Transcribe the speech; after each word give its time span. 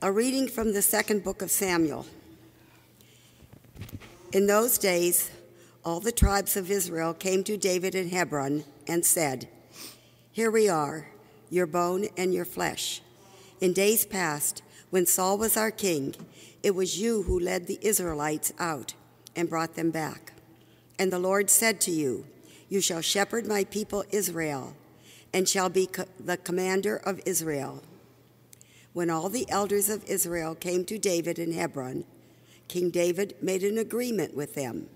A 0.00 0.12
reading 0.12 0.46
from 0.46 0.74
the 0.74 0.82
second 0.82 1.24
book 1.24 1.42
of 1.42 1.50
Samuel. 1.50 2.06
In 4.32 4.46
those 4.46 4.78
days, 4.78 5.32
all 5.84 5.98
the 5.98 6.12
tribes 6.12 6.56
of 6.56 6.70
Israel 6.70 7.12
came 7.12 7.42
to 7.42 7.56
David 7.56 7.96
in 7.96 8.10
Hebron 8.10 8.62
and 8.86 9.04
said, 9.04 9.48
Here 10.30 10.52
we 10.52 10.68
are, 10.68 11.08
your 11.50 11.66
bone 11.66 12.06
and 12.16 12.32
your 12.32 12.44
flesh. 12.44 13.02
In 13.60 13.72
days 13.72 14.06
past, 14.06 14.62
when 14.90 15.04
Saul 15.04 15.36
was 15.36 15.56
our 15.56 15.72
king, 15.72 16.14
it 16.62 16.76
was 16.76 17.00
you 17.00 17.24
who 17.24 17.40
led 17.40 17.66
the 17.66 17.80
Israelites 17.82 18.52
out 18.60 18.94
and 19.34 19.50
brought 19.50 19.74
them 19.74 19.90
back. 19.90 20.32
And 20.96 21.12
the 21.12 21.18
Lord 21.18 21.50
said 21.50 21.80
to 21.80 21.90
you, 21.90 22.24
You 22.68 22.80
shall 22.80 23.00
shepherd 23.00 23.48
my 23.48 23.64
people 23.64 24.04
Israel, 24.12 24.76
and 25.34 25.48
shall 25.48 25.68
be 25.68 25.86
co- 25.86 26.04
the 26.20 26.36
commander 26.36 26.98
of 26.98 27.20
Israel. 27.26 27.82
When 28.98 29.10
all 29.10 29.28
the 29.28 29.48
elders 29.48 29.88
of 29.88 30.02
Israel 30.06 30.56
came 30.56 30.84
to 30.86 30.98
David 30.98 31.38
in 31.38 31.52
Hebron, 31.52 32.04
King 32.66 32.90
David 32.90 33.36
made 33.40 33.62
an 33.62 33.78
agreement 33.78 34.34
with 34.34 34.56
them 34.56 34.88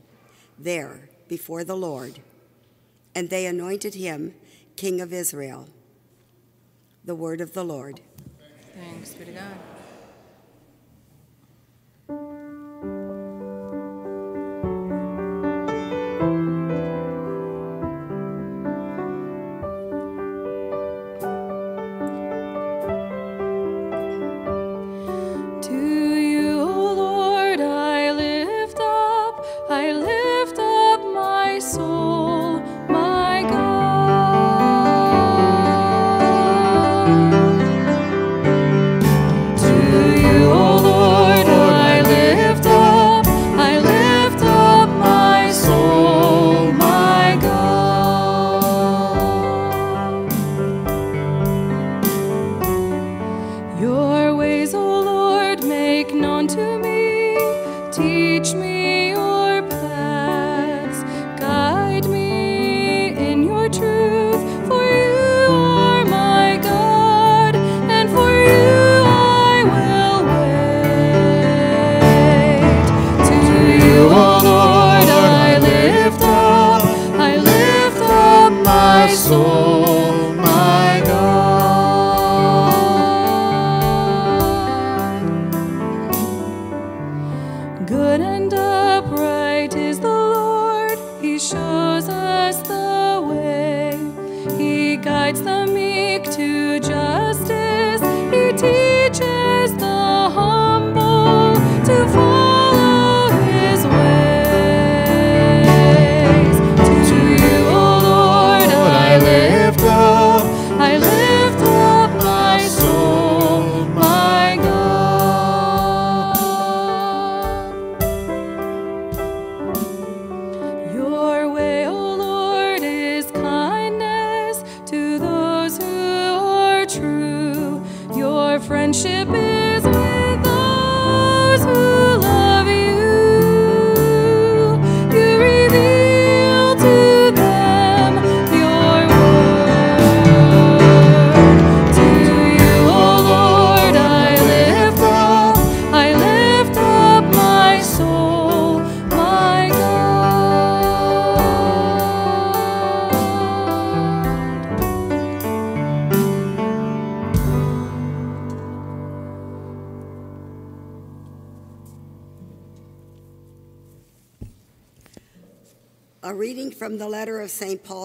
there 0.58 1.08
before 1.28 1.62
the 1.62 1.76
Lord, 1.76 2.18
and 3.14 3.30
they 3.30 3.46
anointed 3.46 3.94
him 3.94 4.34
king 4.74 5.00
of 5.00 5.12
Israel. 5.12 5.68
The 7.04 7.14
word 7.14 7.40
of 7.40 7.52
the 7.52 7.62
Lord. 7.62 8.00
Thanks 8.74 9.14
be 9.14 9.26
to 9.26 9.30
God. 9.30 9.71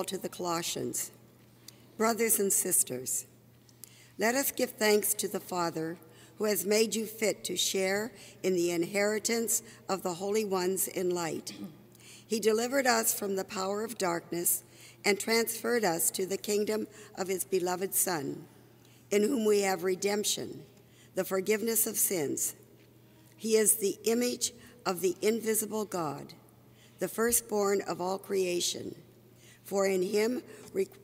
To 0.08 0.18
the 0.18 0.30
Colossians. 0.30 1.12
Brothers 1.98 2.40
and 2.40 2.52
sisters, 2.52 3.26
let 4.18 4.36
us 4.36 4.52
give 4.52 4.72
thanks 4.72 5.14
to 5.16 5.28
the 5.28 5.40
Father 5.40 5.98
who 6.38 6.46
has 6.46 6.66
made 6.66 6.96
you 6.96 7.06
fit 7.06 7.44
to 7.44 7.56
share 7.56 8.12
in 8.44 8.56
the 8.56 8.72
inheritance 8.72 9.62
of 9.90 10.04
the 10.04 10.16
holy 10.16 10.46
ones 10.46 10.88
in 10.88 11.10
light. 11.10 11.54
He 12.26 12.40
delivered 12.40 12.88
us 12.88 13.18
from 13.18 13.36
the 13.36 13.46
power 13.46 13.84
of 13.84 13.98
darkness 13.98 14.64
and 15.06 15.20
transferred 15.20 15.84
us 15.84 16.12
to 16.12 16.26
the 16.26 16.38
kingdom 16.38 16.88
of 17.18 17.28
his 17.28 17.44
beloved 17.44 17.94
Son, 17.94 18.46
in 19.12 19.24
whom 19.24 19.46
we 19.46 19.62
have 19.62 19.84
redemption, 19.84 20.64
the 21.16 21.24
forgiveness 21.24 21.88
of 21.88 21.98
sins. 21.98 22.56
He 23.36 23.56
is 23.56 23.76
the 23.76 23.98
image 24.04 24.52
of 24.86 25.02
the 25.02 25.16
invisible 25.22 25.86
God 25.86 26.34
the 27.00 27.08
firstborn 27.08 27.82
of 27.82 28.02
all 28.02 28.18
creation. 28.18 28.96
For 29.68 29.86
in 29.86 30.02
him 30.02 30.42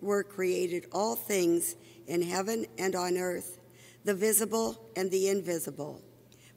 were 0.02 0.24
created 0.24 0.88
all 0.94 1.18
things 1.18 1.76
in 2.08 2.22
heaven 2.22 2.66
and 2.78 2.96
on 2.96 3.18
earth, 3.18 3.60
the 4.06 4.14
visible 4.14 4.82
and 4.96 5.12
the 5.12 5.28
invisible, 5.28 6.02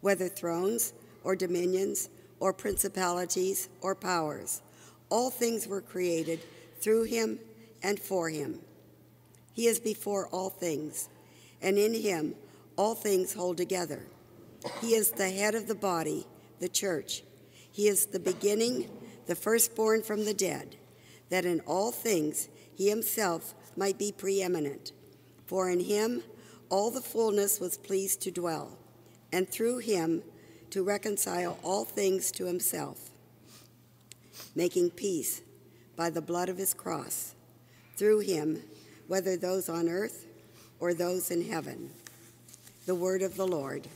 whether 0.02 0.28
thrones 0.28 0.94
or 1.24 1.34
dominions 1.34 2.08
or 2.38 2.52
principalities 2.52 3.68
or 3.80 3.96
powers. 3.96 4.62
All 5.10 5.30
things 5.30 5.66
were 5.66 5.80
created 5.80 6.38
through 6.80 7.04
him 7.04 7.40
and 7.82 7.98
for 7.98 8.30
him. 8.30 8.60
He 9.52 9.66
is 9.66 9.80
before 9.80 10.28
all 10.28 10.50
things, 10.50 11.08
and 11.60 11.76
in 11.76 11.92
him 11.92 12.36
all 12.76 12.94
things 12.94 13.34
hold 13.34 13.56
together. 13.56 14.06
He 14.80 14.94
is 14.94 15.10
the 15.10 15.30
head 15.30 15.56
of 15.56 15.66
the 15.66 15.74
body, 15.74 16.24
the 16.60 16.68
church. 16.68 17.24
He 17.72 17.88
is 17.88 18.06
the 18.06 18.20
beginning 18.20 18.88
the 19.26 19.34
firstborn 19.34 20.04
from 20.04 20.24
the 20.24 20.34
dead, 20.34 20.76
that 21.28 21.44
in 21.44 21.60
all 21.60 21.90
things 21.92 22.48
he 22.74 22.88
himself 22.88 23.54
might 23.76 23.98
be 23.98 24.12
preeminent. 24.12 24.92
For 25.46 25.70
in 25.70 25.80
him 25.80 26.22
all 26.68 26.90
the 26.90 27.00
fullness 27.00 27.60
was 27.60 27.78
pleased 27.78 28.20
to 28.22 28.30
dwell, 28.30 28.76
and 29.32 29.48
through 29.48 29.78
him 29.78 30.22
to 30.70 30.82
reconcile 30.82 31.58
all 31.62 31.84
things 31.84 32.30
to 32.32 32.46
himself, 32.46 33.10
making 34.54 34.90
peace 34.90 35.42
by 35.96 36.10
the 36.10 36.20
blood 36.20 36.48
of 36.48 36.58
his 36.58 36.74
cross, 36.74 37.34
through 37.96 38.20
him, 38.20 38.62
whether 39.06 39.36
those 39.36 39.68
on 39.68 39.88
earth 39.88 40.26
or 40.80 40.92
those 40.92 41.30
in 41.30 41.48
heaven. 41.48 41.90
The 42.86 42.94
word 42.94 43.22
of 43.22 43.36
the 43.36 43.46
Lord. 43.46 43.86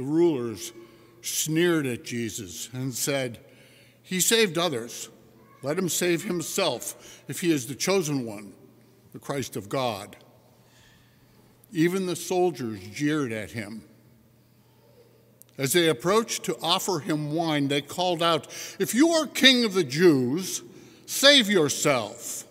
The 0.00 0.06
rulers 0.06 0.72
sneered 1.20 1.84
at 1.84 2.04
Jesus 2.04 2.70
and 2.72 2.94
said, 2.94 3.38
He 4.02 4.18
saved 4.18 4.56
others. 4.56 5.10
Let 5.62 5.76
him 5.78 5.90
save 5.90 6.24
himself 6.24 7.22
if 7.28 7.42
he 7.42 7.52
is 7.52 7.66
the 7.66 7.74
chosen 7.74 8.24
one, 8.24 8.54
the 9.12 9.18
Christ 9.18 9.56
of 9.56 9.68
God. 9.68 10.16
Even 11.70 12.06
the 12.06 12.16
soldiers 12.16 12.80
jeered 12.94 13.30
at 13.30 13.50
him. 13.50 13.84
As 15.58 15.74
they 15.74 15.90
approached 15.90 16.44
to 16.44 16.56
offer 16.62 17.00
him 17.00 17.34
wine, 17.34 17.68
they 17.68 17.82
called 17.82 18.22
out, 18.22 18.46
If 18.78 18.94
you 18.94 19.10
are 19.10 19.26
king 19.26 19.66
of 19.66 19.74
the 19.74 19.84
Jews, 19.84 20.62
save 21.04 21.50
yourself. 21.50 22.44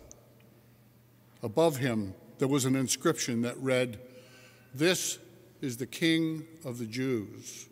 Above 1.41 1.77
him, 1.77 2.13
there 2.37 2.47
was 2.47 2.65
an 2.65 2.75
inscription 2.75 3.41
that 3.41 3.57
read, 3.57 3.97
This 4.71 5.17
is 5.61 5.77
the 5.77 5.85
king 5.85 6.45
of 6.65 6.77
the 6.77 6.85
Jews. 6.85 7.67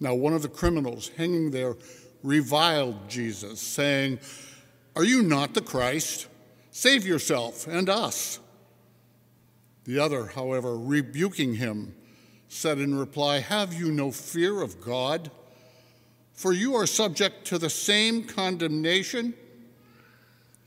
Now, 0.00 0.14
one 0.14 0.34
of 0.34 0.42
the 0.42 0.48
criminals 0.48 1.10
hanging 1.16 1.50
there 1.50 1.76
reviled 2.22 3.08
Jesus, 3.08 3.60
saying, 3.60 4.18
Are 4.94 5.04
you 5.04 5.22
not 5.22 5.54
the 5.54 5.60
Christ? 5.60 6.28
Save 6.70 7.06
yourself 7.06 7.66
and 7.66 7.88
us. 7.88 8.38
The 9.84 9.98
other, 9.98 10.26
however, 10.26 10.76
rebuking 10.76 11.54
him, 11.54 11.94
said 12.48 12.78
in 12.78 12.98
reply, 12.98 13.38
Have 13.38 13.72
you 13.72 13.90
no 13.90 14.10
fear 14.10 14.60
of 14.60 14.80
God? 14.80 15.30
For 16.34 16.52
you 16.52 16.74
are 16.74 16.86
subject 16.86 17.46
to 17.46 17.58
the 17.58 17.70
same 17.70 18.24
condemnation. 18.24 19.32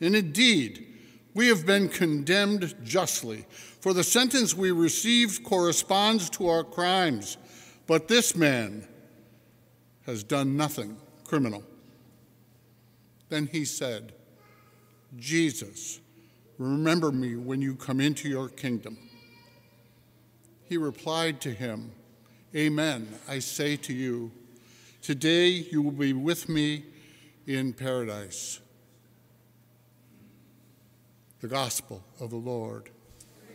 And 0.01 0.15
indeed, 0.15 0.87
we 1.35 1.47
have 1.47 1.65
been 1.65 1.89
condemned 1.89 2.73
justly, 2.83 3.45
for 3.79 3.93
the 3.93 4.03
sentence 4.03 4.55
we 4.55 4.71
received 4.71 5.43
corresponds 5.43 6.29
to 6.31 6.47
our 6.47 6.63
crimes. 6.63 7.37
But 7.87 8.07
this 8.07 8.35
man 8.35 8.87
has 10.05 10.23
done 10.23 10.57
nothing 10.57 10.97
criminal. 11.23 11.63
Then 13.29 13.47
he 13.47 13.63
said, 13.65 14.13
Jesus, 15.17 15.99
remember 16.57 17.11
me 17.11 17.35
when 17.35 17.61
you 17.61 17.75
come 17.75 17.99
into 17.99 18.27
your 18.27 18.49
kingdom. 18.49 18.97
He 20.65 20.77
replied 20.77 21.41
to 21.41 21.51
him, 21.51 21.91
Amen, 22.55 23.07
I 23.27 23.39
say 23.39 23.75
to 23.77 23.93
you, 23.93 24.31
today 25.01 25.47
you 25.49 25.81
will 25.83 25.91
be 25.91 26.13
with 26.13 26.49
me 26.49 26.83
in 27.45 27.73
paradise. 27.73 28.59
The 31.41 31.47
Gospel 31.47 32.03
of 32.19 32.31
the 32.31 32.35
Lord. 32.35 32.89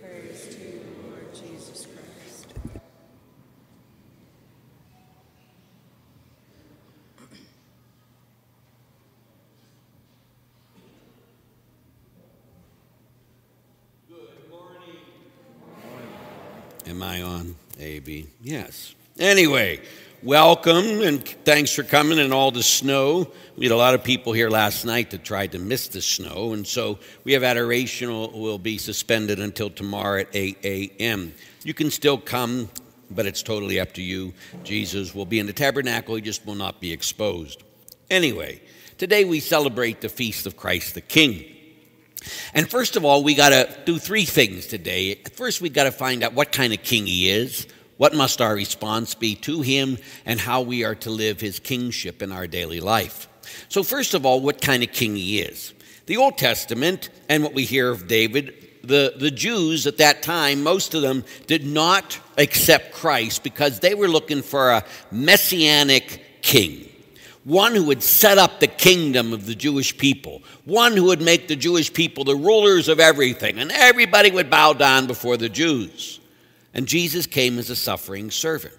Praise 0.04 0.54
to 0.54 0.60
you, 0.60 0.80
Lord 1.08 1.34
Jesus 1.34 1.86
Christ. 1.86 2.54
Am 16.86 17.02
I 17.02 17.22
on? 17.22 17.56
A, 17.80 18.00
B? 18.00 18.26
Yes. 18.42 18.94
Anyway, 19.20 19.81
welcome 20.25 21.00
and 21.02 21.25
thanks 21.44 21.72
for 21.72 21.84
coming 21.84 22.19
and 22.19 22.32
all 22.32 22.50
the 22.50 22.64
snow. 22.64 23.31
We 23.56 23.64
had 23.64 23.70
a 23.70 23.76
lot 23.76 23.94
of 23.94 24.02
people 24.02 24.32
here 24.32 24.50
last 24.50 24.84
night 24.84 25.12
that 25.12 25.22
tried 25.22 25.52
to 25.52 25.61
miss 25.61 25.87
the 25.87 26.02
snow, 26.02 26.52
and 26.52 26.66
so 26.66 26.99
we 27.22 27.32
have 27.34 27.44
adoration 27.44 28.11
will, 28.11 28.58
be 28.58 28.76
suspended 28.76 29.38
until 29.38 29.70
tomorrow 29.70 30.22
at 30.22 30.28
8 30.32 30.58
a.m. 30.64 31.32
You 31.62 31.75
can 31.75 31.93
still 31.93 32.19
come, 32.19 32.69
but 33.08 33.24
it's 33.24 33.44
totally 33.44 33.79
up 33.79 33.93
to 33.93 34.03
you. 34.03 34.34
Jesus 34.65 35.15
will 35.15 35.27
be 35.27 35.38
in 35.38 35.46
the 35.46 35.53
tabernacle, 35.53 36.17
he 36.17 36.20
just 36.20 36.44
will 36.44 36.56
not 36.56 36.81
be 36.81 36.91
exposed. 36.93 37.62
Anyway, 38.10 38.60
today 38.98 39.24
we 39.24 39.38
celebrate 39.38 40.00
the 40.00 40.08
feast 40.08 40.44
of 40.44 40.56
Christ 40.56 40.94
the 40.94 41.00
King. 41.00 41.44
And 42.53 42.69
first 42.69 42.96
of 42.96 43.05
all, 43.05 43.22
we 43.22 43.36
got 43.36 43.50
to 43.50 43.79
do 43.84 44.00
three 44.00 44.24
things 44.24 44.67
today. 44.67 45.15
First, 45.36 45.60
we 45.60 45.69
got 45.69 45.84
to 45.84 45.93
find 45.93 46.24
out 46.24 46.32
what 46.32 46.50
kind 46.50 46.72
of 46.72 46.82
king 46.82 47.06
he 47.06 47.31
is, 47.31 47.69
what 47.96 48.15
must 48.15 48.41
our 48.41 48.55
response 48.55 49.15
be 49.15 49.34
to 49.36 49.63
him, 49.63 49.98
and 50.27 50.41
how 50.41 50.60
we 50.60 50.84
are 50.84 50.94
to 50.96 51.10
live 51.10 51.41
his 51.41 51.58
kingship 51.58 52.22
in 52.22 52.32
our 52.32 52.46
daily 52.46 52.81
life. 52.81 53.29
So, 53.69 53.82
first 53.82 54.15
of 54.15 54.24
all, 54.24 54.41
what 54.41 54.60
kind 54.60 54.82
of 54.82 54.93
king 54.93 55.17
he 55.17 55.41
is. 55.41 55.74
The 56.06 56.17
Old 56.17 56.36
Testament 56.36 57.10
and 57.29 57.43
what 57.43 57.55
we 57.55 57.65
hear 57.65 57.91
of 57.91 58.08
David, 58.08 58.55
the, 58.82 59.15
the 59.17 59.31
Jews 59.31 59.86
at 59.86 59.98
that 59.98 60.22
time, 60.22 60.63
most 60.63 60.94
of 60.94 61.03
them 61.03 61.24
did 61.46 61.65
not 61.65 62.19
accept 62.36 62.93
Christ 62.93 63.43
because 63.43 63.81
they 63.81 63.94
were 63.94 64.08
looking 64.08 64.43
for 64.43 64.70
a 64.70 64.84
messianic 65.10 66.43
king 66.43 66.89
one 67.44 67.74
who 67.74 67.84
would 67.84 68.03
set 68.03 68.39
up 68.39 68.58
the 68.58 68.67
kingdom 68.67 69.32
of 69.32 69.46
the 69.46 69.55
Jewish 69.55 69.96
people, 69.96 70.43
one 70.65 70.96
who 70.96 71.05
would 71.05 71.20
make 71.20 71.46
the 71.46 71.56
Jewish 71.56 71.93
people 71.93 72.24
the 72.24 72.34
rulers 72.34 72.89
of 72.89 72.98
everything, 72.98 73.58
and 73.58 73.70
everybody 73.70 74.31
would 74.31 74.51
bow 74.51 74.72
down 74.72 75.06
before 75.06 75.36
the 75.36 75.48
Jews. 75.48 76.20
And 76.74 76.86
Jesus 76.86 77.26
came 77.26 77.58
as 77.58 77.70
a 77.70 77.76
suffering 77.76 78.31
servant. 78.31 78.74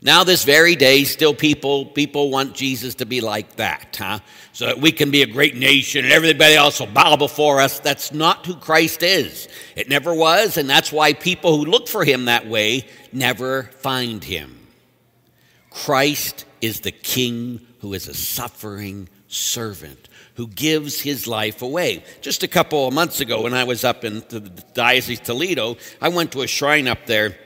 Now, 0.00 0.22
this 0.22 0.44
very 0.44 0.76
day, 0.76 1.04
still 1.04 1.34
people 1.34 1.86
people 1.86 2.30
want 2.30 2.54
Jesus 2.54 2.96
to 2.96 3.06
be 3.06 3.22
like 3.22 3.56
that, 3.56 3.96
huh? 3.98 4.18
So 4.52 4.66
that 4.66 4.78
we 4.78 4.92
can 4.92 5.10
be 5.10 5.22
a 5.22 5.26
great 5.26 5.56
nation 5.56 6.04
and 6.04 6.12
everybody 6.12 6.54
else 6.54 6.78
will 6.78 6.88
bow 6.88 7.16
before 7.16 7.60
us. 7.60 7.80
That's 7.80 8.12
not 8.12 8.44
who 8.44 8.54
Christ 8.54 9.02
is. 9.02 9.48
It 9.76 9.88
never 9.88 10.12
was, 10.14 10.58
and 10.58 10.68
that's 10.68 10.92
why 10.92 11.14
people 11.14 11.56
who 11.56 11.64
look 11.64 11.88
for 11.88 12.04
him 12.04 12.26
that 12.26 12.46
way 12.46 12.86
never 13.12 13.64
find 13.78 14.22
him. 14.22 14.68
Christ 15.70 16.44
is 16.60 16.80
the 16.80 16.92
king 16.92 17.66
who 17.80 17.94
is 17.94 18.06
a 18.06 18.14
suffering 18.14 19.08
servant 19.26 20.08
who 20.34 20.48
gives 20.48 21.00
his 21.00 21.26
life 21.26 21.62
away. 21.62 22.04
Just 22.20 22.42
a 22.42 22.48
couple 22.48 22.88
of 22.88 22.94
months 22.94 23.20
ago, 23.20 23.42
when 23.42 23.54
I 23.54 23.64
was 23.64 23.84
up 23.84 24.04
in 24.04 24.20
the 24.28 24.40
Diocese 24.74 25.20
of 25.20 25.24
Toledo, 25.24 25.76
I 26.00 26.08
went 26.08 26.32
to 26.32 26.42
a 26.42 26.46
shrine 26.46 26.88
up 26.88 27.06
there. 27.06 27.36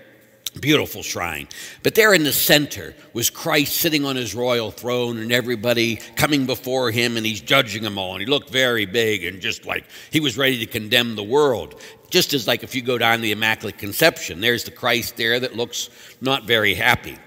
Beautiful 0.60 1.02
shrine. 1.02 1.46
But 1.82 1.94
there 1.94 2.14
in 2.14 2.24
the 2.24 2.32
center 2.32 2.94
was 3.12 3.28
Christ 3.28 3.76
sitting 3.76 4.06
on 4.06 4.16
his 4.16 4.34
royal 4.34 4.70
throne 4.70 5.18
and 5.18 5.30
everybody 5.30 5.96
coming 6.16 6.46
before 6.46 6.90
him 6.90 7.16
and 7.16 7.24
he's 7.24 7.42
judging 7.42 7.82
them 7.82 7.98
all. 7.98 8.12
And 8.12 8.20
he 8.20 8.26
looked 8.26 8.50
very 8.50 8.86
big 8.86 9.24
and 9.24 9.40
just 9.40 9.66
like 9.66 9.84
he 10.10 10.20
was 10.20 10.38
ready 10.38 10.58
to 10.58 10.66
condemn 10.66 11.16
the 11.16 11.22
world. 11.22 11.80
Just 12.10 12.32
as 12.32 12.46
like 12.46 12.62
if 12.62 12.74
you 12.74 12.80
go 12.80 12.96
down 12.96 13.20
the 13.20 13.30
Immaculate 13.30 13.76
Conception, 13.76 14.40
there's 14.40 14.64
the 14.64 14.70
Christ 14.70 15.16
there 15.16 15.38
that 15.38 15.54
looks 15.54 15.90
not 16.20 16.44
very 16.44 16.74
happy. 16.74 17.18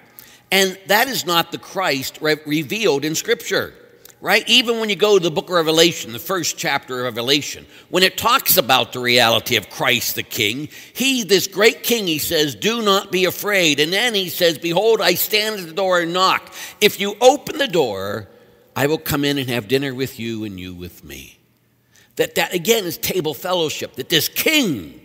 And 0.52 0.78
that 0.88 1.08
is 1.08 1.26
not 1.26 1.52
the 1.52 1.58
Christ 1.58 2.18
re- 2.22 2.38
revealed 2.46 3.06
in 3.06 3.16
Scripture, 3.16 3.74
right? 4.22 4.48
Even 4.48 4.80
when 4.80 4.90
you 4.90 4.96
go 4.96 5.18
to 5.18 5.24
the 5.24 5.32
book 5.32 5.46
of 5.46 5.56
Revelation, 5.56 6.14
the 6.14 6.20
first 6.20 6.58
chapter 6.58 7.00
of 7.00 7.06
Revelation, 7.06 7.66
when 7.90 8.04
it 8.04 8.18
talks 8.18 8.56
about 8.56 8.94
the 8.94 9.00
reality 9.00 9.56
of 9.56 9.70
Christ 9.70 10.16
the 10.16 10.24
King, 10.24 10.70
he, 10.94 11.24
this 11.24 11.48
great 11.48 11.82
King, 11.82 12.06
he 12.06 12.20
says, 12.20 12.54
Do 12.54 12.84
not 12.84 13.12
be 13.12 13.26
afraid. 13.26 13.80
And 13.80 13.92
then 13.92 14.14
he 14.14 14.30
says, 14.30 14.60
Behold, 14.60 15.02
I 15.02 15.16
stand 15.16 15.60
at 15.60 15.66
the 15.66 15.74
door 15.74 16.00
and 16.00 16.14
knock. 16.14 16.54
If 16.80 17.00
you 17.00 17.16
open 17.20 17.58
the 17.58 17.68
door, 17.68 18.30
I 18.76 18.88
will 18.88 19.00
come 19.00 19.26
in 19.26 19.40
and 19.40 19.50
have 19.50 19.68
dinner 19.68 19.94
with 19.94 20.20
you 20.20 20.44
and 20.44 20.60
you 20.60 20.76
with 20.76 21.04
me. 21.04 21.40
That, 22.18 22.36
that 22.36 22.54
again 22.54 22.86
is 22.86 22.98
table 22.98 23.34
fellowship, 23.34 23.96
that 23.96 24.10
this 24.10 24.30
King 24.30 25.00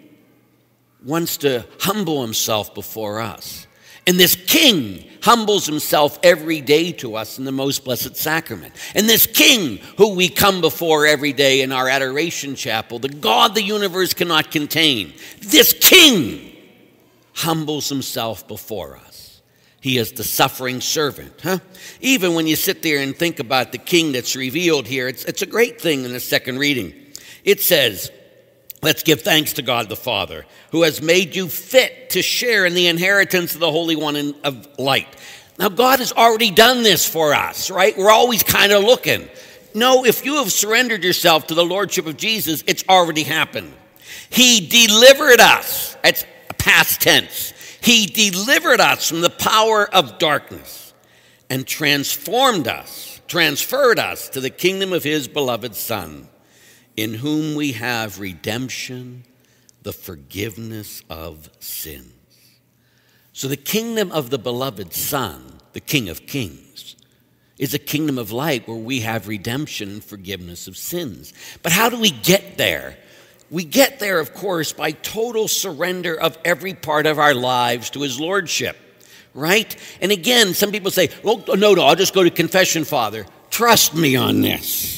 wants 1.02 1.38
to 1.38 1.64
humble 1.80 2.20
himself 2.20 2.74
before 2.74 3.20
us. 3.20 3.66
And 4.06 4.20
this 4.20 4.36
king 4.36 5.04
humbles 5.22 5.66
himself 5.66 6.20
every 6.22 6.60
day 6.60 6.92
to 6.92 7.16
us 7.16 7.38
in 7.38 7.44
the 7.44 7.52
most 7.52 7.84
blessed 7.84 8.14
sacrament. 8.14 8.74
And 8.94 9.08
this 9.08 9.26
king 9.26 9.78
who 9.98 10.14
we 10.14 10.28
come 10.28 10.60
before 10.60 11.04
every 11.04 11.32
day 11.32 11.62
in 11.62 11.72
our 11.72 11.88
adoration 11.88 12.54
chapel, 12.54 13.00
the 13.00 13.08
God 13.08 13.56
the 13.56 13.62
universe 13.62 14.14
cannot 14.14 14.52
contain, 14.52 15.12
this 15.40 15.74
king 15.80 16.56
humbles 17.34 17.88
himself 17.88 18.46
before 18.46 18.96
us. 18.96 19.40
He 19.80 19.98
is 19.98 20.12
the 20.12 20.24
suffering 20.24 20.80
servant, 20.80 21.40
huh? 21.42 21.58
Even 22.00 22.34
when 22.34 22.46
you 22.46 22.56
sit 22.56 22.82
there 22.82 23.02
and 23.02 23.16
think 23.16 23.40
about 23.40 23.72
the 23.72 23.78
king 23.78 24.12
that's 24.12 24.34
revealed 24.34 24.86
here, 24.86 25.06
it's, 25.06 25.24
it's 25.24 25.42
a 25.42 25.46
great 25.46 25.80
thing 25.80 26.04
in 26.04 26.12
the 26.12 26.20
second 26.20 26.58
reading. 26.58 26.94
It 27.44 27.60
says, 27.60 28.10
Let's 28.86 29.02
give 29.02 29.22
thanks 29.22 29.54
to 29.54 29.62
God 29.62 29.88
the 29.88 29.96
Father, 29.96 30.46
who 30.70 30.84
has 30.84 31.02
made 31.02 31.34
you 31.34 31.48
fit 31.48 32.10
to 32.10 32.22
share 32.22 32.64
in 32.64 32.74
the 32.74 32.86
inheritance 32.86 33.52
of 33.52 33.58
the 33.58 33.72
Holy 33.72 33.96
One 33.96 34.36
of 34.44 34.78
light. 34.78 35.08
Now, 35.58 35.70
God 35.70 35.98
has 35.98 36.12
already 36.12 36.52
done 36.52 36.84
this 36.84 37.04
for 37.04 37.34
us, 37.34 37.68
right? 37.68 37.98
We're 37.98 38.12
always 38.12 38.44
kind 38.44 38.70
of 38.70 38.84
looking. 38.84 39.28
No, 39.74 40.04
if 40.04 40.24
you 40.24 40.36
have 40.36 40.52
surrendered 40.52 41.02
yourself 41.02 41.48
to 41.48 41.54
the 41.54 41.64
Lordship 41.64 42.06
of 42.06 42.16
Jesus, 42.16 42.62
it's 42.68 42.84
already 42.88 43.24
happened. 43.24 43.72
He 44.30 44.68
delivered 44.68 45.40
us. 45.40 45.96
It's 46.04 46.24
past 46.56 47.00
tense. 47.00 47.54
He 47.80 48.06
delivered 48.06 48.78
us 48.78 49.08
from 49.08 49.20
the 49.20 49.30
power 49.30 49.92
of 49.92 50.18
darkness 50.18 50.94
and 51.50 51.66
transformed 51.66 52.68
us 52.68 53.16
transferred 53.28 53.98
us 53.98 54.28
to 54.30 54.40
the 54.40 54.50
kingdom 54.50 54.92
of 54.92 55.02
his 55.02 55.28
beloved 55.28 55.74
Son, 55.74 56.28
in 56.96 57.14
whom 57.14 57.54
we 57.54 57.72
have 57.72 58.18
redemption, 58.18 59.24
the 59.82 59.92
forgiveness 59.92 61.02
of 61.10 61.50
sins. 61.60 62.12
So, 63.32 63.48
the 63.48 63.56
kingdom 63.56 64.10
of 64.12 64.30
the 64.30 64.38
beloved 64.38 64.94
Son, 64.94 65.60
the 65.74 65.80
King 65.80 66.08
of 66.08 66.26
Kings, 66.26 66.96
is 67.58 67.74
a 67.74 67.78
kingdom 67.78 68.18
of 68.18 68.32
light 68.32 68.66
where 68.66 68.76
we 68.76 69.00
have 69.00 69.28
redemption 69.28 69.90
and 69.90 70.04
forgiveness 70.04 70.66
of 70.66 70.76
sins. 70.76 71.32
But 71.62 71.72
how 71.72 71.90
do 71.90 72.00
we 72.00 72.10
get 72.10 72.56
there? 72.56 72.96
We 73.50 73.64
get 73.64 73.98
there, 73.98 74.18
of 74.18 74.34
course, 74.34 74.72
by 74.72 74.92
total 74.92 75.48
surrender 75.48 76.18
of 76.18 76.38
every 76.44 76.74
part 76.74 77.06
of 77.06 77.18
our 77.18 77.34
lives 77.34 77.90
to 77.90 78.00
His 78.00 78.18
Lordship, 78.18 78.76
right? 79.34 79.76
And 80.00 80.10
again, 80.10 80.54
some 80.54 80.72
people 80.72 80.90
say, 80.90 81.10
well, 81.22 81.44
no, 81.46 81.74
no, 81.74 81.84
I'll 81.84 81.94
just 81.94 82.14
go 82.14 82.24
to 82.24 82.30
confession, 82.30 82.84
Father. 82.84 83.26
Trust 83.50 83.94
me 83.94 84.16
on 84.16 84.40
this. 84.40 84.95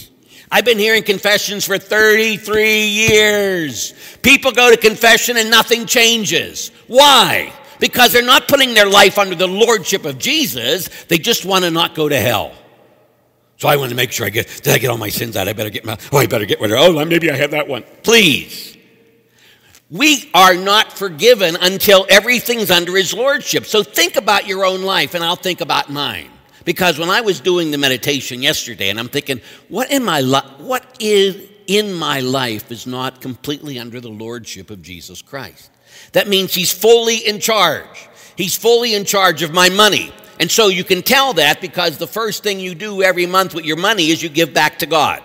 I've 0.51 0.65
been 0.65 0.79
hearing 0.79 1.03
confessions 1.03 1.67
for 1.67 1.79
33 1.79 2.87
years. 2.87 3.93
People 4.23 4.53
go 4.53 4.71
to 4.71 4.77
confession 4.77 5.37
and 5.37 5.51
nothing 5.51 5.87
changes. 5.87 6.71
Why? 6.87 7.53
Because 7.81 8.13
they're 8.13 8.23
not 8.23 8.49
putting 8.49 8.75
their 8.75 8.89
life 8.89 9.19
under 9.19 9.35
the 9.35 9.47
lordship 9.47 10.05
of 10.05 10.19
Jesus. 10.19 10.89
They 11.05 11.19
just 11.19 11.45
want 11.45 11.65
to 11.65 11.71
not 11.71 11.95
go 11.95 12.09
to 12.09 12.19
hell. 12.19 12.53
So 13.59 13.69
I 13.69 13.77
want 13.77 13.91
to 13.91 13.97
make 13.97 14.13
sure 14.13 14.25
I 14.25 14.31
get, 14.31 14.47
did 14.63 14.73
I 14.73 14.79
get 14.79 14.89
all 14.89 14.99
my 14.99 15.09
sins 15.09 15.37
out? 15.37 15.49
I 15.49 15.53
better 15.53 15.71
get 15.71 15.85
my, 15.85 15.99
oh, 16.13 16.19
I 16.19 16.27
better 16.27 16.47
get 16.47 16.61
rid 16.61 16.73
of, 16.73 16.79
oh, 16.79 17.05
maybe 17.05 17.31
I 17.31 17.37
have 17.37 17.51
that 17.51 17.69
one. 17.69 17.85
Please. 18.03 18.77
We 19.91 20.31
are 20.35 20.55
not 20.55 20.93
forgiven 20.93 21.57
until 21.61 22.07
everything's 22.09 22.71
under 22.71 22.97
his 22.97 23.13
lordship. 23.13 23.65
So 23.65 23.83
think 23.83 24.17
about 24.17 24.47
your 24.47 24.65
own 24.65 24.83
life, 24.83 25.15
and 25.15 25.25
I'll 25.25 25.35
think 25.35 25.61
about 25.61 25.91
mine. 25.91 26.31
Because 26.69 26.99
when 26.99 27.09
I 27.09 27.23
was 27.23 27.41
doing 27.41 27.71
the 27.71 27.79
meditation 27.79 28.43
yesterday, 28.43 28.91
and 28.91 29.01
I'm 29.01 29.09
thinking, 29.09 29.41
what 29.71 29.91
in 29.91 30.05
my 30.05 30.21
li- 30.21 30.53
what 30.59 30.85
is 31.01 31.49
in 31.67 31.95
my 31.95 32.21
life 32.21 32.71
is 32.71 32.87
not 32.87 33.23
completely 33.23 33.79
under 33.79 34.03
the 34.03 34.11
lordship 34.11 34.69
of 34.69 34.83
Jesus 34.83 35.23
Christ? 35.23 35.71
That 36.13 36.29
means 36.29 36.53
he's 36.53 36.71
fully 36.71 37.27
in 37.27 37.41
charge. 37.41 38.11
He's 38.37 38.55
fully 38.55 38.95
in 38.95 39.07
charge 39.07 39.43
of 39.43 39.51
my 39.51 39.71
money. 39.71 40.13
And 40.41 40.51
so 40.51 40.69
you 40.69 40.85
can 40.85 41.01
tell 41.01 41.33
that 41.33 41.63
because 41.63 41.97
the 41.97 42.07
first 42.07 42.43
thing 42.43 42.61
you 42.61 42.75
do 42.75 43.03
every 43.03 43.25
month 43.25 43.55
with 43.55 43.65
your 43.65 43.79
money 43.79 44.11
is 44.11 44.23
you 44.23 44.29
give 44.29 44.53
back 44.53 44.81
to 44.81 44.87
God. 44.87 45.23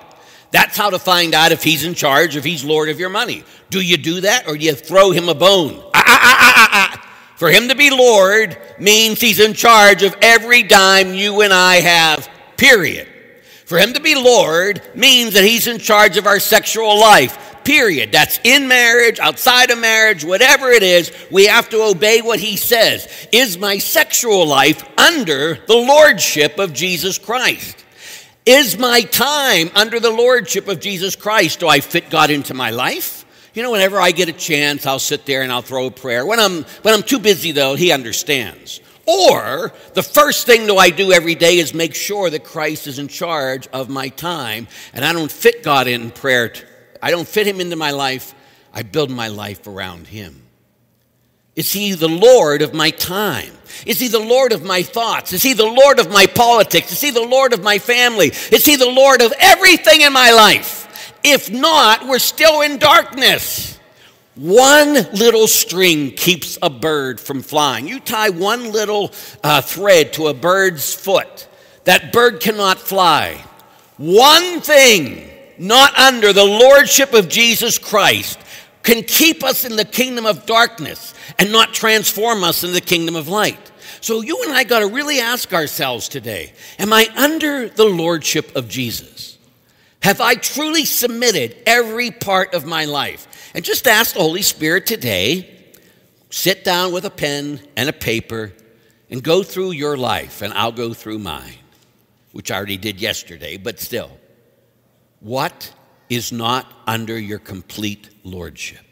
That's 0.51 0.77
how 0.77 0.91
to 0.91 0.97
find 0.97 1.33
out 1.33 1.51
if 1.51 1.62
he's 1.62 1.83
in 1.83 1.93
charge, 1.93 2.38
if 2.38 2.45
he's 2.45 2.63
Lord 2.63 2.88
of 2.88 3.01
your 3.01 3.09
money. 3.09 3.43
Do 3.69 3.81
you 3.81 3.97
do 3.97 4.21
that 4.21 4.47
or 4.47 4.55
do 4.55 4.63
you 4.63 4.75
throw 4.75 5.12
him 5.12 5.27
a 5.27 5.35
bone? 5.35 5.73
Ah, 5.93 6.03
ah, 6.07 6.19
ah, 6.21 6.39
ah, 6.39 6.69
ah. 6.71 6.89
ah. 6.93 7.02
For 7.43 7.51
him 7.51 7.67
to 7.67 7.75
be 7.75 7.89
Lord 7.89 8.57
means 8.79 9.19
he's 9.19 9.41
in 9.41 9.53
charge 9.53 10.01
of 10.01 10.15
every 10.21 10.63
dime 10.63 11.13
you 11.13 11.41
and 11.41 11.51
I 11.51 11.81
have, 11.81 12.29
period. 12.55 13.05
For 13.65 13.77
him 13.77 13.91
to 13.95 14.00
be 14.00 14.15
Lord 14.15 14.81
means 14.95 15.33
that 15.33 15.43
he's 15.43 15.67
in 15.67 15.77
charge 15.79 16.15
of 16.15 16.25
our 16.25 16.39
sexual 16.39 16.97
life 16.97 17.65
period. 17.65 18.13
That's 18.13 18.39
in 18.45 18.69
marriage, 18.69 19.19
outside 19.19 19.71
of 19.71 19.79
marriage, 19.79 20.23
whatever 20.23 20.69
it 20.69 20.83
is, 20.83 21.12
we 21.31 21.47
have 21.47 21.67
to 21.71 21.83
obey 21.83 22.21
what 22.21 22.39
he 22.39 22.55
says. 22.55 23.27
Is 23.33 23.57
my 23.57 23.77
sexual 23.77 24.47
life 24.47 24.81
under 24.97 25.55
the 25.67 25.75
lordship 25.75 26.59
of 26.59 26.71
Jesus 26.71 27.17
Christ? 27.17 27.83
Is 28.45 28.77
my 28.77 29.01
time 29.01 29.69
under 29.75 30.00
the 30.00 30.12
lordship 30.12 30.69
of 30.69 30.79
Jesus 30.79 31.17
Christ? 31.17 31.59
Do 31.59 31.67
I 31.67 31.81
fit 31.81 32.09
God 32.09 32.29
into 32.29 32.53
my 32.53 32.69
life? 32.69 33.22
You 33.53 33.63
know, 33.63 33.72
whenever 33.72 34.00
I 34.00 34.12
get 34.12 34.29
a 34.29 34.33
chance, 34.33 34.86
I'll 34.86 35.00
sit 35.00 35.25
there 35.25 35.43
and 35.43 35.51
I'll 35.51 35.62
throw 35.62 35.88
a 35.88 35.91
prayer. 35.91 36.25
When 36.25 36.39
I'm, 36.39 36.63
when 36.81 36.93
I'm 36.93 37.03
too 37.03 37.19
busy, 37.19 37.51
though, 37.51 37.75
he 37.75 37.91
understands. 37.91 38.81
Or 39.05 39.72
the 39.93 40.03
first 40.03 40.45
thing 40.45 40.65
that 40.67 40.75
I 40.75 40.89
do 40.89 41.12
every 41.12 41.36
day 41.36 41.60
is 41.60 41.74
make 41.74 41.93
sure 41.93 42.29
that 42.29 42.43
Christ 42.43 42.88
is 42.88 43.00
in 43.00 43.10
charge 43.10 43.67
of 43.67 43.89
my 43.89 44.10
time 44.10 44.67
and 44.93 45.03
I 45.03 45.12
don't 45.12 45.31
fit 45.31 45.62
God 45.62 45.88
in 45.88 46.10
prayer 46.10 46.53
I 47.03 47.12
don't 47.12 47.27
fit 47.27 47.45
him 47.45 47.60
into 47.60 47.75
my 47.75 47.91
life. 47.91 48.33
I 48.74 48.81
build 48.83 49.12
my 49.12 49.27
life 49.27 49.67
around 49.67 50.07
him. 50.07 50.41
Is 51.53 51.74
he 51.74 51.91
the 51.91 52.07
Lord 52.07 52.62
of 52.62 52.74
my 52.74 52.91
time? 52.91 53.51
Is 53.86 54.00
he 54.00 54.07
the 54.07 54.19
Lord 54.19 54.53
of 54.53 54.63
my 54.63 54.83
thoughts? 54.83 55.33
Is 55.33 55.43
he 55.43 55.51
the 55.51 55.65
Lord 55.65 56.00
of 56.00 56.10
my 56.10 56.27
politics? 56.27 56.93
Is 56.93 57.01
he 57.01 57.12
the 57.12 57.22
Lord 57.22 57.51
of 57.51 57.62
my 57.62 57.77
family? 57.77 58.27
Is 58.27 58.65
he 58.65 58.77
the 58.77 58.89
Lord 58.89 59.22
of 59.22 59.33
everything 59.38 60.00
in 60.00 60.13
my 60.13 60.31
life? 60.31 60.82
If 61.23 61.49
not, 61.49 62.07
we're 62.07 62.19
still 62.19 62.61
in 62.61 62.77
darkness. 62.77 63.79
One 64.35 64.93
little 64.93 65.47
string 65.47 66.11
keeps 66.11 66.57
a 66.61 66.69
bird 66.69 67.19
from 67.19 67.41
flying. 67.41 67.87
You 67.87 67.99
tie 67.99 68.29
one 68.29 68.71
little 68.71 69.11
uh, 69.43 69.61
thread 69.61 70.13
to 70.13 70.27
a 70.27 70.33
bird's 70.33 70.93
foot, 70.93 71.47
that 71.83 72.11
bird 72.11 72.39
cannot 72.39 72.79
fly. 72.79 73.43
One 73.97 74.59
thing 74.59 75.29
not 75.59 75.97
under 75.97 76.33
the 76.33 76.43
lordship 76.43 77.13
of 77.13 77.29
Jesus 77.29 77.77
Christ 77.77 78.39
can 78.81 79.03
keep 79.03 79.43
us 79.43 79.65
in 79.65 79.75
the 79.75 79.85
kingdom 79.85 80.25
of 80.25 80.45
darkness 80.45 81.13
and 81.39 81.51
not 81.51 81.73
transform 81.73 82.43
us 82.43 82.63
in 82.63 82.73
the 82.73 82.81
kingdom 82.81 83.15
of 83.15 83.27
light. 83.27 83.71
So 84.01 84.21
you 84.21 84.41
and 84.43 84.51
I 84.51 84.63
got 84.63 84.79
to 84.79 84.87
really 84.87 85.19
ask 85.19 85.53
ourselves 85.53 86.09
today 86.09 86.53
Am 86.79 86.91
I 86.91 87.07
under 87.15 87.69
the 87.69 87.85
lordship 87.85 88.55
of 88.55 88.67
Jesus? 88.67 89.32
Have 90.03 90.19
I 90.19 90.36
truly 90.36 90.83
submitted 90.83 91.55
every 91.65 92.12
part 92.12 92.53
of 92.53 92.65
my 92.65 92.83
life? 92.83 93.51
And 93.55 93.63
just 93.63 93.88
ask 93.88 94.13
the 94.13 94.19
Holy 94.19 94.41
Spirit 94.41 94.86
today 94.86 95.50
sit 96.29 96.65
down 96.65 96.91
with 96.91 97.05
a 97.05 97.10
pen 97.10 97.62
and 97.77 97.88
a 97.88 97.93
paper 97.93 98.51
and 99.10 99.24
go 99.24 99.43
through 99.43 99.72
your 99.72 99.95
life, 99.95 100.41
and 100.41 100.51
I'll 100.53 100.72
go 100.72 100.93
through 100.93 101.19
mine, 101.19 101.53
which 102.31 102.50
I 102.50 102.57
already 102.57 102.77
did 102.77 103.00
yesterday, 103.00 103.57
but 103.57 103.79
still. 103.79 104.12
What 105.19 105.72
is 106.10 106.31
not 106.31 106.65
under 106.88 107.17
your 107.17 107.38
complete 107.38 108.10
lordship? 108.24 108.83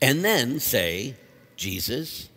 And 0.00 0.24
then 0.24 0.58
say, 0.58 1.14
Jesus, 1.56 2.29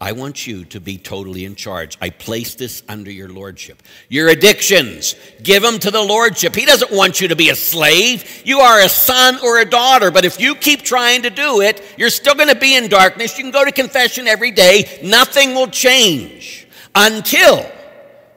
I 0.00 0.12
want 0.12 0.46
you 0.46 0.64
to 0.66 0.80
be 0.80 0.96
totally 0.96 1.44
in 1.44 1.56
charge. 1.56 1.98
I 2.00 2.10
place 2.10 2.54
this 2.54 2.84
under 2.88 3.10
your 3.10 3.28
lordship. 3.28 3.82
Your 4.08 4.28
addictions, 4.28 5.16
give 5.42 5.60
them 5.62 5.80
to 5.80 5.90
the 5.90 6.02
lordship. 6.02 6.54
He 6.54 6.64
doesn't 6.64 6.92
want 6.92 7.20
you 7.20 7.28
to 7.28 7.36
be 7.36 7.50
a 7.50 7.56
slave. 7.56 8.42
You 8.44 8.60
are 8.60 8.80
a 8.80 8.88
son 8.88 9.38
or 9.42 9.58
a 9.58 9.64
daughter, 9.64 10.12
but 10.12 10.24
if 10.24 10.40
you 10.40 10.54
keep 10.54 10.82
trying 10.82 11.22
to 11.22 11.30
do 11.30 11.62
it, 11.62 11.82
you're 11.98 12.10
still 12.10 12.36
going 12.36 12.48
to 12.48 12.54
be 12.54 12.76
in 12.76 12.88
darkness. 12.88 13.36
You 13.36 13.42
can 13.42 13.50
go 13.50 13.64
to 13.64 13.72
confession 13.72 14.28
every 14.28 14.52
day. 14.52 15.00
Nothing 15.02 15.54
will 15.56 15.66
change 15.66 16.68
until 16.94 17.68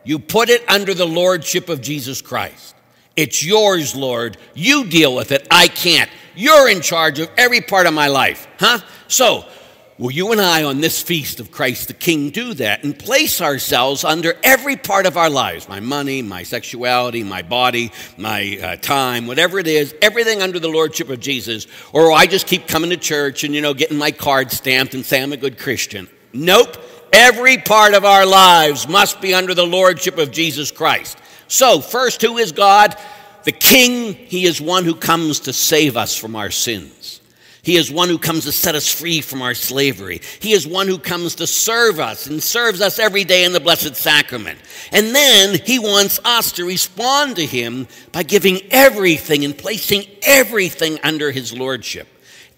you 0.03 0.17
put 0.17 0.49
it 0.49 0.67
under 0.67 0.95
the 0.95 1.05
lordship 1.05 1.69
of 1.69 1.79
Jesus 1.79 2.23
Christ. 2.23 2.75
It's 3.15 3.45
yours, 3.45 3.95
Lord. 3.95 4.37
You 4.55 4.87
deal 4.87 5.15
with 5.15 5.31
it. 5.31 5.47
I 5.51 5.67
can't. 5.67 6.09
You're 6.35 6.69
in 6.69 6.81
charge 6.81 7.19
of 7.19 7.29
every 7.37 7.61
part 7.61 7.85
of 7.85 7.93
my 7.93 8.07
life. 8.07 8.47
Huh? 8.57 8.79
So, 9.07 9.45
will 9.97 10.11
you 10.11 10.31
and 10.31 10.41
I 10.41 10.63
on 10.63 10.81
this 10.81 11.01
feast 11.01 11.39
of 11.39 11.51
Christ 11.51 11.87
the 11.87 11.93
King 11.93 12.29
do 12.29 12.53
that 12.55 12.83
and 12.83 12.97
place 12.97 13.41
ourselves 13.41 14.03
under 14.03 14.35
every 14.43 14.75
part 14.75 15.05
of 15.05 15.17
our 15.17 15.29
lives 15.29 15.69
my 15.69 15.79
money, 15.79 16.21
my 16.21 16.43
sexuality, 16.43 17.23
my 17.23 17.41
body, 17.41 17.91
my 18.17 18.57
uh, 18.61 18.75
time, 18.77 19.27
whatever 19.27 19.59
it 19.59 19.67
is, 19.67 19.93
everything 20.01 20.41
under 20.41 20.59
the 20.59 20.69
Lordship 20.69 21.09
of 21.09 21.19
Jesus? 21.19 21.67
Or 21.93 22.11
I 22.11 22.25
just 22.25 22.47
keep 22.47 22.67
coming 22.67 22.89
to 22.89 22.97
church 22.97 23.43
and, 23.43 23.53
you 23.53 23.61
know, 23.61 23.73
getting 23.73 23.97
my 23.97 24.11
card 24.11 24.51
stamped 24.51 24.93
and 24.93 25.05
say 25.05 25.21
I'm 25.21 25.33
a 25.33 25.37
good 25.37 25.57
Christian? 25.57 26.09
Nope. 26.33 26.77
Every 27.13 27.57
part 27.57 27.93
of 27.93 28.05
our 28.05 28.25
lives 28.25 28.87
must 28.87 29.21
be 29.21 29.33
under 29.33 29.53
the 29.53 29.65
Lordship 29.65 30.17
of 30.17 30.31
Jesus 30.31 30.71
Christ. 30.71 31.17
So, 31.47 31.81
first, 31.81 32.21
who 32.21 32.37
is 32.37 32.51
God? 32.51 32.97
The 33.43 33.51
King, 33.51 34.13
He 34.13 34.45
is 34.45 34.61
one 34.61 34.85
who 34.85 34.95
comes 34.95 35.41
to 35.41 35.53
save 35.53 35.97
us 35.97 36.15
from 36.15 36.35
our 36.35 36.51
sins. 36.51 37.20
He 37.63 37.75
is 37.75 37.91
one 37.91 38.09
who 38.09 38.17
comes 38.17 38.45
to 38.45 38.51
set 38.51 38.73
us 38.73 38.91
free 38.91 39.21
from 39.21 39.41
our 39.41 39.53
slavery. 39.53 40.21
He 40.39 40.53
is 40.53 40.65
one 40.65 40.87
who 40.87 40.97
comes 40.97 41.35
to 41.35 41.45
serve 41.45 41.99
us 41.99 42.25
and 42.25 42.41
serves 42.41 42.81
us 42.81 42.97
every 42.97 43.23
day 43.23 43.43
in 43.43 43.53
the 43.53 43.59
Blessed 43.59 43.95
Sacrament. 43.95 44.59
And 44.91 45.13
then 45.13 45.59
He 45.63 45.77
wants 45.77 46.19
us 46.25 46.51
to 46.53 46.65
respond 46.65 47.35
to 47.35 47.45
Him 47.45 47.87
by 48.11 48.23
giving 48.23 48.61
everything 48.71 49.45
and 49.45 49.55
placing 49.55 50.05
everything 50.23 50.97
under 51.03 51.29
His 51.31 51.53
Lordship. 51.53 52.07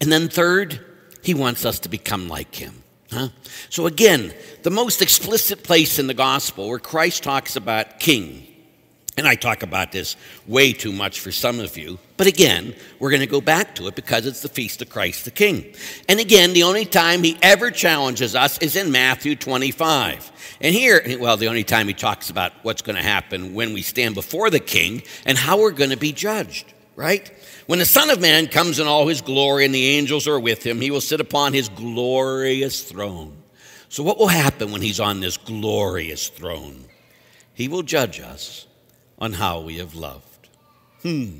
And 0.00 0.10
then, 0.10 0.28
third, 0.28 0.84
He 1.22 1.34
wants 1.34 1.66
us 1.66 1.80
to 1.80 1.90
become 1.90 2.28
like 2.28 2.54
Him. 2.54 2.82
Huh? 3.10 3.28
So, 3.68 3.86
again, 3.86 4.32
the 4.62 4.70
most 4.70 5.02
explicit 5.02 5.62
place 5.62 5.98
in 5.98 6.06
the 6.06 6.14
gospel 6.14 6.68
where 6.68 6.78
Christ 6.78 7.22
talks 7.22 7.56
about 7.56 8.00
King 8.00 8.53
and 9.16 9.28
I 9.28 9.36
talk 9.36 9.62
about 9.62 9.92
this 9.92 10.16
way 10.46 10.72
too 10.72 10.92
much 10.92 11.20
for 11.20 11.30
some 11.30 11.60
of 11.60 11.78
you. 11.78 11.98
But 12.16 12.26
again, 12.26 12.74
we're 12.98 13.10
going 13.10 13.20
to 13.20 13.26
go 13.26 13.40
back 13.40 13.76
to 13.76 13.86
it 13.86 13.94
because 13.94 14.26
it's 14.26 14.40
the 14.40 14.48
Feast 14.48 14.82
of 14.82 14.88
Christ 14.88 15.24
the 15.24 15.30
King. 15.30 15.72
And 16.08 16.18
again, 16.18 16.52
the 16.52 16.64
only 16.64 16.84
time 16.84 17.22
he 17.22 17.38
ever 17.40 17.70
challenges 17.70 18.34
us 18.34 18.58
is 18.58 18.74
in 18.74 18.90
Matthew 18.90 19.36
25. 19.36 20.56
And 20.60 20.74
here, 20.74 21.00
well, 21.20 21.36
the 21.36 21.46
only 21.46 21.62
time 21.62 21.86
he 21.86 21.94
talks 21.94 22.28
about 22.28 22.52
what's 22.62 22.82
going 22.82 22.96
to 22.96 23.02
happen 23.02 23.54
when 23.54 23.72
we 23.72 23.82
stand 23.82 24.16
before 24.16 24.50
the 24.50 24.60
King 24.60 25.02
and 25.24 25.38
how 25.38 25.60
we're 25.60 25.70
going 25.70 25.90
to 25.90 25.96
be 25.96 26.12
judged, 26.12 26.72
right? 26.96 27.32
When 27.66 27.78
the 27.78 27.86
Son 27.86 28.10
of 28.10 28.20
Man 28.20 28.48
comes 28.48 28.80
in 28.80 28.88
all 28.88 29.06
his 29.06 29.20
glory 29.20 29.64
and 29.64 29.74
the 29.74 29.90
angels 29.90 30.26
are 30.26 30.40
with 30.40 30.64
him, 30.66 30.80
he 30.80 30.90
will 30.90 31.00
sit 31.00 31.20
upon 31.20 31.52
his 31.52 31.68
glorious 31.68 32.82
throne. 32.82 33.36
So, 33.88 34.02
what 34.02 34.18
will 34.18 34.26
happen 34.26 34.72
when 34.72 34.82
he's 34.82 34.98
on 34.98 35.20
this 35.20 35.36
glorious 35.36 36.28
throne? 36.28 36.84
He 37.54 37.68
will 37.68 37.84
judge 37.84 38.18
us 38.18 38.66
on 39.18 39.32
how 39.32 39.60
we 39.60 39.78
have 39.78 39.94
loved. 39.94 40.48
Hmm. 41.02 41.30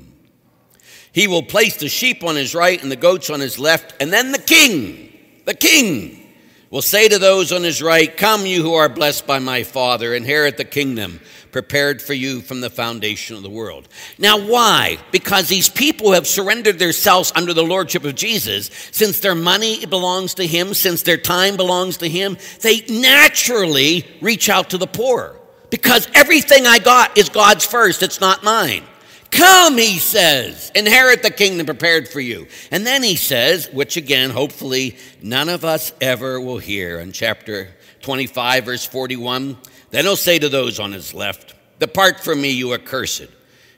He 1.11 1.27
will 1.27 1.43
place 1.43 1.77
the 1.77 1.89
sheep 1.89 2.23
on 2.23 2.35
his 2.35 2.53
right 2.53 2.81
and 2.81 2.91
the 2.91 2.97
goats 2.97 3.29
on 3.29 3.39
his 3.39 3.57
left, 3.57 3.93
and 4.01 4.11
then 4.11 4.31
the 4.31 4.39
king, 4.39 5.17
the 5.45 5.53
king, 5.53 6.21
will 6.69 6.81
say 6.81 7.07
to 7.07 7.17
those 7.17 7.53
on 7.53 7.63
his 7.63 7.81
right, 7.81 8.17
Come, 8.17 8.45
you 8.45 8.61
who 8.61 8.73
are 8.73 8.89
blessed 8.89 9.25
by 9.25 9.39
my 9.39 9.63
Father, 9.63 10.13
inherit 10.13 10.57
the 10.57 10.65
kingdom 10.65 11.21
prepared 11.55 12.01
for 12.01 12.13
you 12.13 12.41
from 12.41 12.59
the 12.59 12.69
foundation 12.69 13.37
of 13.37 13.41
the 13.41 13.49
world. 13.49 13.87
Now, 14.19 14.37
why? 14.37 14.97
Because 15.13 15.47
these 15.47 15.69
people 15.69 16.11
have 16.11 16.27
surrendered 16.27 16.79
themselves 16.79 17.31
under 17.33 17.53
the 17.53 17.63
lordship 17.63 18.03
of 18.03 18.15
Jesus. 18.15 18.69
Since 18.91 19.21
their 19.21 19.35
money 19.35 19.85
belongs 19.85 20.33
to 20.33 20.45
him, 20.45 20.73
since 20.73 21.03
their 21.03 21.15
time 21.15 21.55
belongs 21.55 21.95
to 21.99 22.09
him, 22.09 22.35
they 22.59 22.81
naturally 22.89 24.05
reach 24.19 24.49
out 24.49 24.71
to 24.71 24.77
the 24.77 24.85
poor. 24.85 25.39
Because 25.69 26.07
everything 26.13 26.65
I 26.67 26.79
got 26.79 27.17
is 27.17 27.29
God's 27.29 27.65
first, 27.65 28.03
it's 28.03 28.21
not 28.21 28.43
mine. 28.43 28.83
Come, 29.31 29.77
he 29.77 29.97
says, 29.97 30.71
inherit 30.75 31.21
the 31.21 31.29
kingdom 31.29 31.65
prepared 31.65 32.07
for 32.07 32.21
you. 32.21 32.47
And 32.71 32.85
then 32.85 33.03
he 33.03 33.17
says, 33.17 33.69
which 33.73 33.97
again, 33.97 34.29
hopefully, 34.29 34.97
none 35.21 35.49
of 35.49 35.65
us 35.65 35.91
ever 35.99 36.39
will 36.39 36.57
hear 36.57 36.99
in 36.99 37.11
chapter 37.11 37.69
25, 38.01 38.65
verse 38.65 38.85
41. 38.85 39.57
Then 39.89 40.05
he'll 40.05 40.15
say 40.15 40.39
to 40.39 40.47
those 40.47 40.79
on 40.79 40.93
his 40.93 41.13
left, 41.13 41.53
Depart 41.79 42.21
from 42.21 42.41
me, 42.41 42.51
you 42.51 42.73
accursed, 42.73 43.27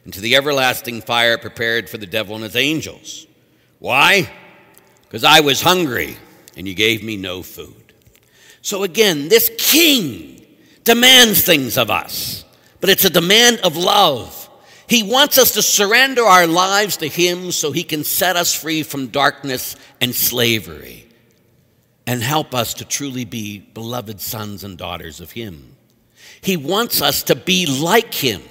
into 0.05 0.21
the 0.21 0.35
everlasting 0.35 1.01
fire 1.01 1.37
prepared 1.37 1.89
for 1.89 1.97
the 1.97 2.05
devil 2.05 2.35
and 2.35 2.43
his 2.43 2.55
angels. 2.55 3.25
Why? 3.79 4.29
Because 5.03 5.23
I 5.23 5.39
was 5.39 5.61
hungry 5.61 6.17
and 6.55 6.67
you 6.67 6.75
gave 6.75 7.03
me 7.03 7.17
no 7.17 7.41
food. 7.41 7.93
So 8.61 8.83
again, 8.83 9.29
this 9.29 9.49
king 9.57 10.36
demands 10.87 11.43
things 11.43 11.77
of 11.77 11.91
us, 11.91 12.45
but 12.81 12.89
it's 12.89 13.05
a 13.05 13.09
demand 13.09 13.59
of 13.59 13.77
love. 13.77 14.49
He 14.87 15.03
wants 15.03 15.37
us 15.37 15.51
to 15.51 15.61
surrender 15.61 16.23
our 16.23 16.47
lives 16.47 16.97
to 16.97 17.07
Him 17.07 17.51
so 17.51 17.71
He 17.71 17.83
can 17.83 18.03
set 18.03 18.37
us 18.37 18.55
free 18.55 18.83
from 18.83 19.07
darkness 19.07 19.75
and 19.99 20.15
slavery 20.15 21.07
and 22.07 22.23
help 22.23 22.55
us 22.55 22.75
to 22.75 22.85
truly 22.85 23.25
be 23.25 23.59
beloved 23.59 24.21
sons 24.21 24.63
and 24.63 24.77
daughters 24.77 25.19
of 25.19 25.33
Him. 25.33 25.75
He 26.39 26.55
wants 26.55 27.01
us 27.01 27.23
to 27.23 27.35
be 27.35 27.65
like 27.65 28.13
Him. 28.13 28.41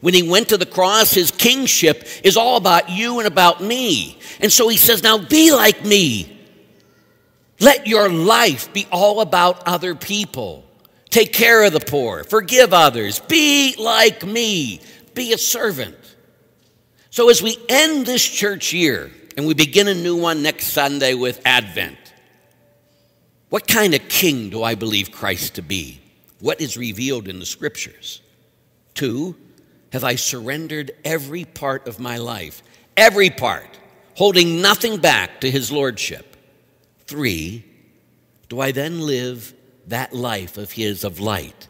When 0.00 0.14
He 0.14 0.22
went 0.22 0.50
to 0.50 0.56
the 0.56 0.66
cross, 0.66 1.12
His 1.12 1.32
kingship 1.32 2.06
is 2.22 2.36
all 2.36 2.56
about 2.56 2.88
you 2.88 3.18
and 3.18 3.26
about 3.26 3.60
me. 3.60 4.16
And 4.38 4.52
so 4.52 4.68
He 4.68 4.76
says, 4.76 5.02
Now 5.02 5.18
be 5.18 5.52
like 5.52 5.84
me. 5.84 6.38
Let 7.58 7.88
your 7.88 8.08
life 8.08 8.72
be 8.72 8.86
all 8.92 9.20
about 9.20 9.66
other 9.66 9.96
people. 9.96 10.69
Take 11.10 11.32
care 11.32 11.64
of 11.64 11.72
the 11.72 11.80
poor, 11.80 12.24
forgive 12.24 12.72
others, 12.72 13.18
be 13.18 13.74
like 13.78 14.24
me 14.24 14.80
be 15.14 15.32
a 15.32 15.38
servant. 15.38 15.96
So, 17.10 17.28
as 17.28 17.42
we 17.42 17.56
end 17.68 18.06
this 18.06 18.26
church 18.26 18.72
year 18.72 19.10
and 19.36 19.46
we 19.46 19.54
begin 19.54 19.88
a 19.88 19.94
new 19.94 20.16
one 20.16 20.42
next 20.42 20.68
Sunday 20.68 21.14
with 21.14 21.40
Advent, 21.44 21.98
what 23.48 23.66
kind 23.66 23.94
of 23.94 24.08
king 24.08 24.50
do 24.50 24.62
I 24.62 24.74
believe 24.74 25.10
Christ 25.10 25.56
to 25.56 25.62
be? 25.62 26.00
What 26.38 26.60
is 26.60 26.76
revealed 26.76 27.28
in 27.28 27.38
the 27.38 27.46
scriptures? 27.46 28.22
Two, 28.94 29.36
have 29.92 30.04
I 30.04 30.14
surrendered 30.14 30.92
every 31.04 31.44
part 31.44 31.88
of 31.88 31.98
my 31.98 32.16
life, 32.16 32.62
every 32.96 33.30
part, 33.30 33.78
holding 34.14 34.62
nothing 34.62 34.98
back 34.98 35.40
to 35.40 35.50
his 35.50 35.72
lordship? 35.72 36.36
Three, 37.06 37.64
do 38.48 38.60
I 38.60 38.70
then 38.70 39.00
live 39.00 39.52
that 39.90 40.12
life 40.12 40.56
of 40.56 40.72
his 40.72 41.04
of 41.04 41.20
light 41.20 41.68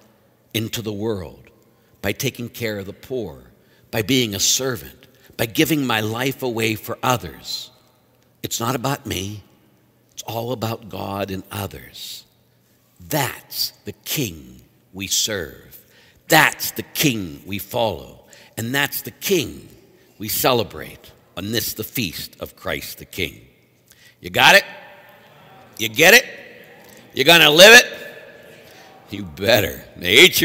into 0.54 0.80
the 0.80 0.92
world? 0.92 1.50
by 2.02 2.12
taking 2.12 2.48
care 2.48 2.78
of 2.78 2.86
the 2.86 2.92
poor, 2.92 3.44
by 3.90 4.02
being 4.02 4.34
a 4.34 4.40
servant, 4.40 5.06
by 5.36 5.46
giving 5.46 5.86
my 5.86 6.00
life 6.00 6.42
away 6.42 6.74
for 6.74 6.98
others. 7.02 7.70
It's 8.42 8.60
not 8.60 8.74
about 8.74 9.06
me, 9.06 9.42
it's 10.12 10.22
all 10.22 10.52
about 10.52 10.88
God 10.88 11.30
and 11.30 11.42
others. 11.50 12.24
That's 13.08 13.72
the 13.84 13.92
king 13.92 14.62
we 14.92 15.06
serve. 15.06 15.78
That's 16.28 16.70
the 16.72 16.82
king 16.82 17.42
we 17.46 17.58
follow. 17.58 18.26
And 18.56 18.74
that's 18.74 19.02
the 19.02 19.10
king 19.10 19.68
we 20.18 20.28
celebrate 20.28 21.10
on 21.36 21.50
this, 21.50 21.74
the 21.74 21.84
feast 21.84 22.36
of 22.40 22.56
Christ 22.56 22.98
the 22.98 23.06
King. 23.06 23.40
You 24.20 24.28
got 24.28 24.54
it? 24.54 24.64
You 25.78 25.88
get 25.88 26.12
it? 26.12 26.26
You're 27.14 27.24
going 27.24 27.40
to 27.40 27.50
live 27.50 27.72
it? 27.72 27.99
You 29.10 29.24
better. 29.24 29.84
May 29.96 30.28